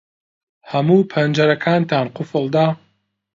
[0.71, 2.65] ھەموو پەنجەرەکانتان قوفڵ دا؟